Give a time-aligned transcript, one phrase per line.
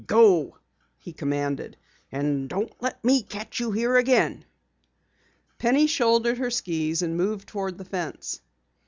[0.07, 0.57] "Go!"
[0.97, 1.77] he commanded.
[2.11, 4.45] "And don't let me catch you here again!"
[5.59, 8.41] Penny shouldered her skis and moved toward the fence.